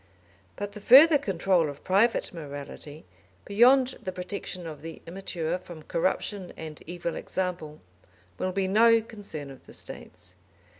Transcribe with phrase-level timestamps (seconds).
[0.55, 3.05] But the further control of private morality,
[3.45, 7.79] beyond the protection of the immature from corruption and evil example,
[8.39, 10.35] will be no concern of the State's.